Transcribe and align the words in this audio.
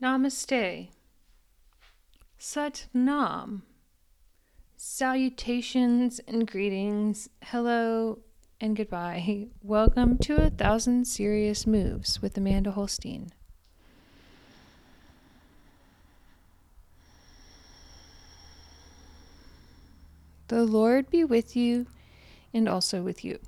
Namaste. 0.00 0.90
Sat 2.38 2.86
Nam. 2.94 3.64
Salutations 4.76 6.20
and 6.20 6.46
greetings. 6.46 7.28
Hello 7.42 8.20
and 8.60 8.76
goodbye. 8.76 9.48
Welcome 9.60 10.16
to 10.18 10.36
A 10.36 10.50
Thousand 10.50 11.06
Serious 11.06 11.66
Moves 11.66 12.22
with 12.22 12.38
Amanda 12.38 12.70
Holstein. 12.70 13.32
The 20.46 20.64
Lord 20.64 21.10
be 21.10 21.24
with 21.24 21.56
you 21.56 21.86
and 22.54 22.68
also 22.68 23.02
with 23.02 23.24
you. 23.24 23.40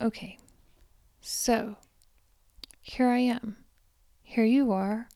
Okay, 0.00 0.36
so 1.20 1.76
here 2.80 3.08
I 3.08 3.18
am. 3.18 3.56
Here 4.30 4.44
you 4.44 4.72
are. 4.72 5.08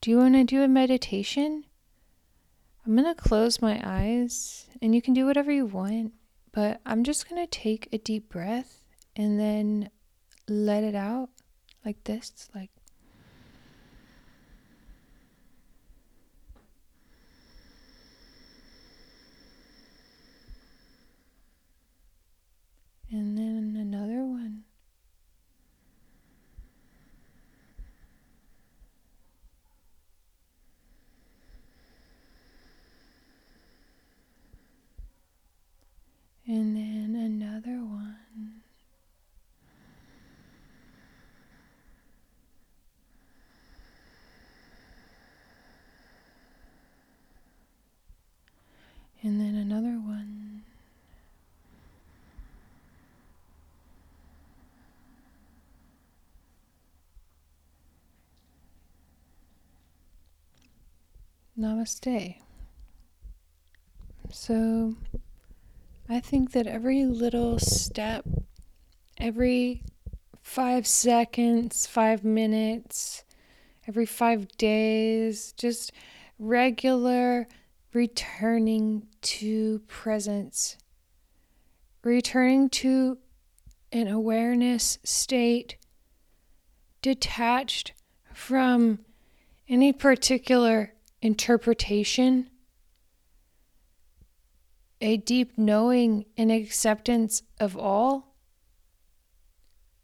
Do 0.00 0.10
you 0.10 0.18
want 0.18 0.34
to 0.34 0.42
do 0.42 0.62
a 0.62 0.68
meditation? 0.68 1.64
I'm 2.84 2.96
going 2.96 3.06
to 3.06 3.14
close 3.14 3.62
my 3.62 3.80
eyes 3.84 4.66
and 4.82 4.96
you 4.96 5.00
can 5.00 5.14
do 5.14 5.26
whatever 5.26 5.52
you 5.52 5.64
want, 5.64 6.12
but 6.50 6.80
I'm 6.84 7.04
just 7.04 7.30
going 7.30 7.40
to 7.40 7.46
take 7.48 7.88
a 7.92 7.98
deep 7.98 8.28
breath 8.28 8.82
and 9.14 9.38
then 9.38 9.90
let 10.48 10.82
it 10.82 10.96
out 10.96 11.28
like 11.84 12.02
this, 12.02 12.48
like 12.52 12.70
and 23.08 23.38
then 23.38 23.76
another 23.80 24.24
one. 24.24 24.64
And 36.44 36.76
then 36.76 37.14
another 37.14 37.78
one. 37.78 38.16
And 49.22 49.40
then 49.40 49.54
another 49.54 49.98
one. 49.98 50.64
Namaste. 61.62 62.38
So, 64.32 64.96
I 66.08 66.18
think 66.18 66.50
that 66.52 66.66
every 66.66 67.04
little 67.04 67.60
step, 67.60 68.24
every 69.16 69.84
five 70.42 70.88
seconds, 70.88 71.86
five 71.86 72.24
minutes, 72.24 73.22
every 73.86 74.06
five 74.06 74.48
days, 74.56 75.52
just 75.52 75.92
regular 76.36 77.46
returning 77.92 79.06
to 79.20 79.78
presence, 79.86 80.76
returning 82.02 82.70
to 82.70 83.18
an 83.92 84.08
awareness 84.08 84.98
state 85.04 85.76
detached 87.02 87.92
from 88.32 88.98
any 89.68 89.92
particular 89.92 90.94
interpretation, 91.22 92.50
a 95.00 95.16
deep 95.16 95.56
knowing 95.56 96.26
and 96.36 96.50
acceptance 96.50 97.42
of 97.58 97.76
all, 97.78 98.36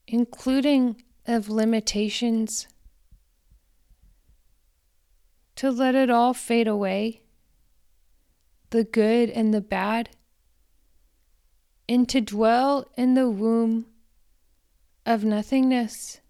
including 0.06 1.02
of 1.26 1.50
limitations, 1.50 2.68
to 5.56 5.70
let 5.70 5.96
it 5.96 6.08
all 6.08 6.32
fade 6.32 6.68
away, 6.68 7.20
the 8.70 8.84
good 8.84 9.28
and 9.30 9.52
the 9.52 9.60
bad, 9.60 10.08
and 11.88 12.08
to 12.08 12.20
dwell 12.20 12.86
in 12.96 13.14
the 13.14 13.28
womb 13.28 13.86
of 15.04 15.24
nothingness. 15.24 16.20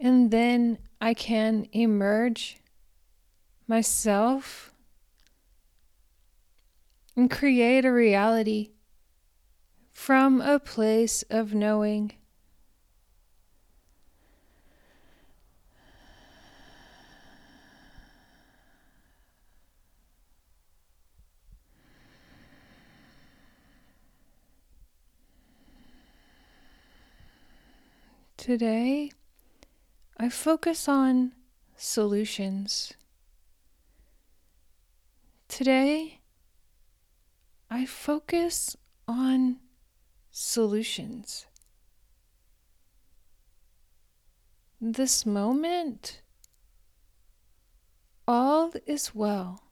And 0.00 0.30
then 0.30 0.78
I 1.00 1.14
can 1.14 1.66
emerge 1.72 2.58
myself 3.68 4.72
and 7.14 7.30
create 7.30 7.84
a 7.84 7.92
reality 7.92 8.70
from 9.92 10.40
a 10.40 10.58
place 10.58 11.22
of 11.30 11.54
knowing. 11.54 12.12
Today, 28.36 29.10
I 30.20 30.28
focus 30.28 30.88
on 30.88 31.32
solutions. 31.76 32.92
Today, 35.46 36.20
I 37.70 37.86
focus 37.86 38.76
on 39.06 39.58
solutions. 40.32 41.46
This 44.80 45.24
moment, 45.24 46.20
all 48.26 48.72
is 48.86 49.14
well. 49.14 49.62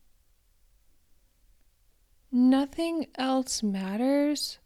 Nothing 2.30 3.08
else 3.16 3.64
matters 3.64 4.58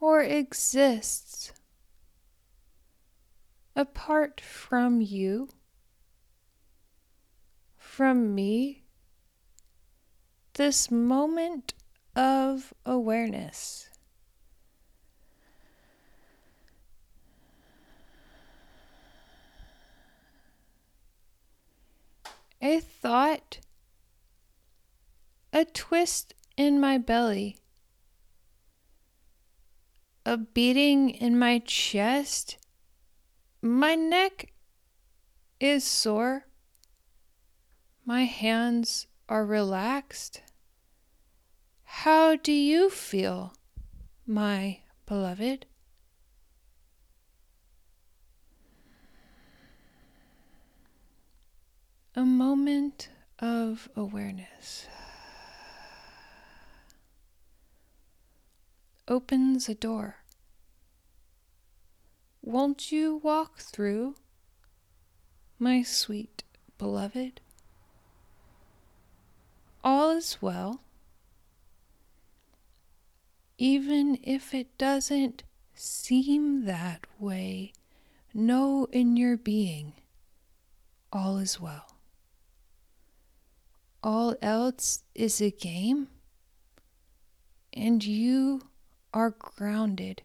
or 0.00 0.22
exists 0.22 1.52
apart 3.76 4.40
from 4.40 5.00
you, 5.00 5.48
from 7.76 8.34
me, 8.34 8.84
this 10.54 10.90
moment 10.90 11.74
of 12.14 12.72
awareness. 12.86 13.88
A 22.62 22.80
thought, 22.80 23.58
a 25.52 25.64
twist 25.64 26.34
in 26.56 26.80
my 26.80 26.96
belly, 26.96 27.58
a 30.24 30.38
beating 30.38 31.10
in 31.10 31.38
my 31.38 31.58
chest 31.58 32.56
my 33.64 33.94
neck 33.94 34.52
is 35.58 35.84
sore. 35.84 36.44
My 38.04 38.24
hands 38.24 39.06
are 39.26 39.46
relaxed. 39.46 40.42
How 41.84 42.36
do 42.36 42.52
you 42.52 42.90
feel, 42.90 43.54
my 44.26 44.80
beloved? 45.06 45.64
A 52.14 52.26
moment 52.26 53.08
of 53.38 53.88
awareness 53.96 54.86
opens 59.08 59.70
a 59.70 59.74
door. 59.74 60.23
Won't 62.46 62.92
you 62.92 63.22
walk 63.22 63.58
through, 63.60 64.16
my 65.58 65.82
sweet 65.82 66.44
beloved? 66.76 67.40
All 69.82 70.10
is 70.10 70.42
well, 70.42 70.82
even 73.56 74.18
if 74.22 74.52
it 74.52 74.76
doesn't 74.76 75.42
seem 75.74 76.66
that 76.66 77.06
way. 77.18 77.72
Know 78.34 78.88
in 78.92 79.16
your 79.16 79.38
being, 79.38 79.94
all 81.10 81.38
is 81.38 81.58
well. 81.58 81.96
All 84.02 84.36
else 84.42 85.02
is 85.14 85.40
a 85.40 85.50
game, 85.50 86.08
and 87.72 88.04
you 88.04 88.68
are 89.14 89.30
grounded 89.30 90.20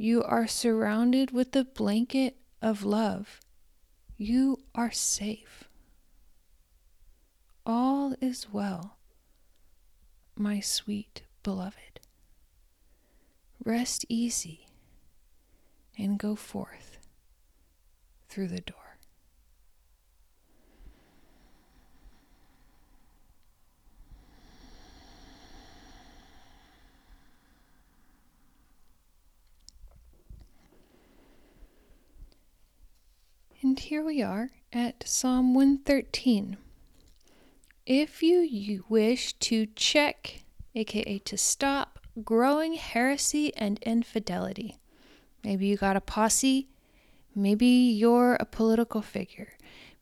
you 0.00 0.22
are 0.22 0.46
surrounded 0.46 1.32
with 1.32 1.50
the 1.50 1.64
blanket 1.64 2.36
of 2.62 2.84
love. 2.84 3.40
You 4.16 4.60
are 4.72 4.92
safe. 4.92 5.64
All 7.66 8.14
is 8.20 8.46
well, 8.52 8.96
my 10.36 10.60
sweet 10.60 11.24
beloved. 11.42 11.98
Rest 13.64 14.06
easy 14.08 14.68
and 15.98 16.16
go 16.16 16.36
forth 16.36 16.98
through 18.28 18.48
the 18.48 18.60
door. 18.60 18.87
And 33.78 33.84
here 33.84 34.04
we 34.04 34.20
are 34.22 34.50
at 34.72 35.06
Psalm 35.06 35.54
113. 35.54 36.56
If 37.86 38.24
you, 38.24 38.84
wish 38.88 39.34
to 39.34 39.66
check, 39.66 40.42
aka 40.74 41.20
to 41.20 41.38
stop, 41.38 42.00
growing 42.24 42.74
heresy 42.74 43.54
and 43.54 43.78
infidelity, 43.84 44.78
maybe 45.44 45.68
you 45.68 45.76
got 45.76 45.94
a 45.94 46.00
posse, 46.00 46.68
maybe 47.36 47.66
you're 47.66 48.34
a 48.40 48.44
political 48.44 49.00
figure, 49.00 49.52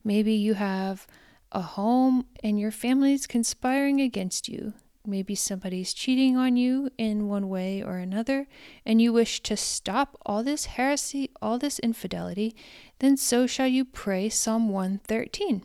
maybe 0.03 0.33
you 0.33 0.55
have 0.55 1.05
a 1.51 1.61
home 1.61 2.25
and 2.43 2.59
your 2.59 2.71
family's 2.71 3.27
conspiring 3.27 4.01
against 4.01 4.49
you, 4.49 4.73
maybe 5.07 5.33
somebody's 5.33 5.93
cheating 5.93 6.37
on 6.37 6.57
you 6.57 6.89
in 6.97 7.27
one 7.27 7.49
way 7.49 7.81
or 7.81 7.97
another, 7.97 8.47
and 8.85 9.01
you 9.01 9.13
wish 9.13 9.41
to 9.43 9.55
stop 9.55 10.17
all 10.25 10.43
this 10.43 10.65
heresy, 10.65 11.31
all 11.41 11.57
this 11.57 11.79
infidelity, 11.79 12.55
then 12.99 13.17
so 13.17 13.47
shall 13.47 13.67
you 13.67 13.85
pray 13.85 14.29
Psalm 14.29 14.69
113. 14.69 15.63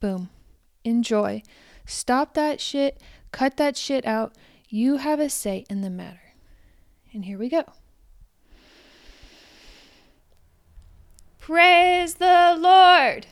Boom. 0.00 0.28
Enjoy. 0.84 1.42
Stop 1.86 2.34
that 2.34 2.60
shit. 2.60 3.00
Cut 3.30 3.56
that 3.56 3.76
shit 3.76 4.04
out. 4.04 4.34
You 4.68 4.96
have 4.96 5.20
a 5.20 5.30
say 5.30 5.64
in 5.70 5.80
the 5.80 5.90
matter. 5.90 6.34
And 7.12 7.24
here 7.24 7.38
we 7.38 7.48
go. 7.48 7.64
Praise 11.38 12.14
the 12.14 12.56
Lord. 12.58 13.26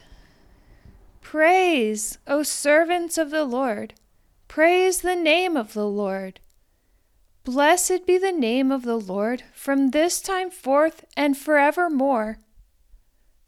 Praise, 1.21 2.19
O 2.27 2.43
servants 2.43 3.17
of 3.17 3.31
the 3.31 3.45
Lord. 3.45 3.95
Praise 4.51 5.03
the 5.03 5.15
name 5.15 5.57
of 5.57 5.75
the 5.75 5.87
Lord. 5.87 6.41
Blessed 7.45 8.05
be 8.05 8.19
the 8.19 8.33
name 8.33 8.73
of 8.73 8.83
the 8.83 8.99
Lord 8.99 9.45
from 9.53 9.91
this 9.91 10.21
time 10.21 10.51
forth 10.51 11.05
and 11.17 11.39
forevermore. 11.39 12.41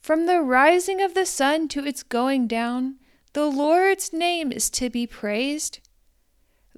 From 0.01 0.27
the 0.27 0.41
rising 0.41 1.03
of 1.03 1.15
the 1.15 1.27
sun 1.27 1.67
to 1.71 1.85
its 1.85 2.05
going 2.05 2.47
down, 2.47 3.01
the 3.33 3.47
Lord's 3.47 4.13
name 4.13 4.53
is 4.53 4.71
to 4.71 4.91
be 4.91 5.05
praised. 5.09 5.81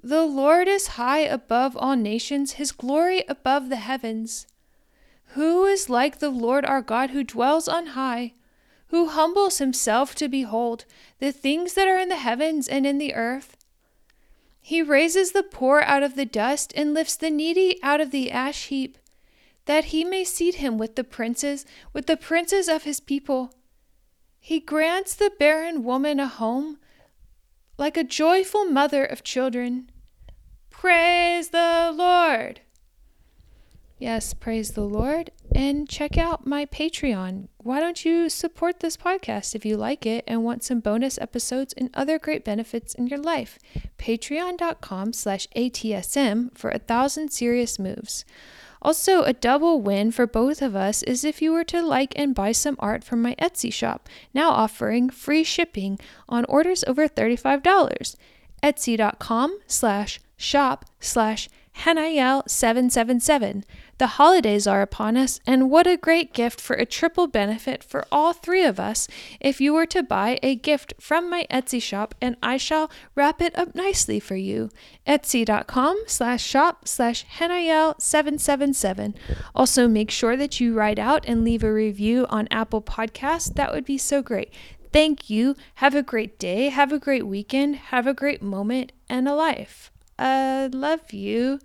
The 0.01 0.25
Lord 0.25 0.67
is 0.67 0.97
high 0.97 1.19
above 1.19 1.77
all 1.77 1.95
nations, 1.95 2.53
his 2.53 2.71
glory 2.71 3.23
above 3.29 3.69
the 3.69 3.75
heavens. 3.75 4.47
Who 5.35 5.65
is 5.65 5.87
like 5.87 6.17
the 6.17 6.31
Lord 6.31 6.65
our 6.65 6.81
God 6.81 7.11
who 7.11 7.23
dwells 7.23 7.67
on 7.67 7.85
high, 7.93 8.33
who 8.87 9.07
humbles 9.07 9.59
himself 9.59 10.15
to 10.15 10.27
behold 10.27 10.85
the 11.19 11.31
things 11.31 11.75
that 11.75 11.87
are 11.87 11.99
in 11.99 12.09
the 12.09 12.15
heavens 12.15 12.67
and 12.67 12.87
in 12.87 12.97
the 12.97 13.13
earth? 13.13 13.55
He 14.67 14.81
raises 14.81 15.31
the 15.31 15.43
poor 15.43 15.81
out 15.81 16.01
of 16.01 16.15
the 16.15 16.25
dust 16.25 16.73
and 16.75 16.91
lifts 16.91 17.15
the 17.15 17.29
needy 17.29 17.77
out 17.83 18.01
of 18.01 18.09
the 18.09 18.31
ash 18.31 18.65
heap, 18.65 18.97
that 19.65 19.85
he 19.85 20.03
may 20.03 20.23
seat 20.23 20.55
him 20.55 20.79
with 20.79 20.95
the 20.95 21.03
princes, 21.03 21.67
with 21.93 22.07
the 22.07 22.17
princes 22.17 22.67
of 22.67 22.81
his 22.81 22.99
people. 22.99 23.53
He 24.39 24.59
grants 24.59 25.13
the 25.13 25.31
barren 25.37 25.83
woman 25.83 26.19
a 26.19 26.25
home, 26.25 26.79
like 27.77 27.95
a 27.95 28.03
joyful 28.03 28.65
mother 28.65 29.05
of 29.05 29.23
children. 29.23 29.91
Lord! 30.83 31.14
Yes, 33.97 34.33
praise 34.33 34.71
the 34.71 34.81
Lord. 34.81 35.31
And 35.53 35.87
check 35.87 36.17
out 36.17 36.45
my 36.45 36.65
Patreon. 36.65 37.47
Why 37.57 37.79
don't 37.79 38.03
you 38.03 38.29
support 38.29 38.81
this 38.81 38.97
podcast 38.97 39.55
if 39.55 39.65
you 39.65 39.77
like 39.77 40.05
it 40.05 40.25
and 40.27 40.43
want 40.43 40.63
some 40.63 40.81
bonus 40.81 41.17
episodes 41.17 41.73
and 41.77 41.89
other 41.93 42.19
great 42.19 42.43
benefits 42.43 42.93
in 42.93 43.07
your 43.07 43.19
life? 43.19 43.57
Patreon.com 43.97 45.13
slash 45.13 45.47
ATSM 45.55 46.57
for 46.57 46.69
a 46.69 46.79
thousand 46.79 47.31
serious 47.31 47.79
moves. 47.79 48.25
Also, 48.81 49.23
a 49.23 49.33
double 49.33 49.81
win 49.81 50.11
for 50.11 50.27
both 50.27 50.61
of 50.61 50.75
us 50.75 51.01
is 51.03 51.23
if 51.23 51.41
you 51.41 51.51
were 51.51 51.63
to 51.63 51.81
like 51.81 52.13
and 52.17 52.35
buy 52.35 52.51
some 52.51 52.75
art 52.79 53.03
from 53.03 53.21
my 53.21 53.33
Etsy 53.41 53.73
shop, 53.73 54.09
now 54.33 54.51
offering 54.51 55.09
free 55.09 55.43
shipping 55.43 55.97
on 56.27 56.45
orders 56.45 56.83
over 56.85 57.07
$35. 57.07 58.15
Etsy.com 58.61 59.57
slash 59.67 60.19
shop 60.37 60.85
slash 60.99 61.49
Hanael777. 61.79 63.63
The 63.97 64.07
holidays 64.07 64.67
are 64.67 64.81
upon 64.81 65.15
us, 65.15 65.39
and 65.47 65.69
what 65.69 65.87
a 65.87 65.95
great 65.95 66.33
gift 66.33 66.59
for 66.59 66.75
a 66.75 66.85
triple 66.85 67.27
benefit 67.27 67.81
for 67.83 68.05
all 68.11 68.33
three 68.33 68.63
of 68.63 68.79
us 68.79 69.07
if 69.39 69.61
you 69.61 69.73
were 69.73 69.85
to 69.85 70.03
buy 70.03 70.37
a 70.43 70.55
gift 70.55 70.93
from 70.99 71.29
my 71.29 71.47
Etsy 71.49 71.81
shop 71.81 72.13
and 72.21 72.35
I 72.43 72.57
shall 72.57 72.91
wrap 73.15 73.41
it 73.41 73.57
up 73.57 73.73
nicely 73.73 74.19
for 74.19 74.35
you. 74.35 74.69
Etsy.com 75.07 76.03
slash 76.07 76.43
shop 76.43 76.87
slash 76.87 77.25
Hanael777. 77.37 79.15
Also, 79.53 79.87
make 79.87 80.11
sure 80.11 80.35
that 80.35 80.59
you 80.59 80.73
write 80.73 80.99
out 80.99 81.23
and 81.25 81.45
leave 81.45 81.63
a 81.63 81.71
review 81.71 82.25
on 82.29 82.49
Apple 82.51 82.81
Podcasts. 82.81 83.53
That 83.53 83.71
would 83.71 83.85
be 83.85 83.97
so 83.97 84.21
great. 84.21 84.53
Thank 84.91 85.29
you. 85.29 85.55
Have 85.75 85.95
a 85.95 86.03
great 86.03 86.37
day. 86.39 86.69
Have 86.69 86.91
a 86.91 86.99
great 86.99 87.27
weekend. 87.27 87.75
Have 87.75 88.07
a 88.07 88.13
great 88.13 88.41
moment 88.41 88.91
and 89.09 89.27
a 89.27 89.35
life. 89.35 89.91
I 90.19 90.67
love 90.73 91.13
you. 91.13 91.59